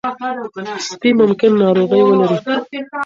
[0.87, 2.37] سپي ممکن ناروغي ولري.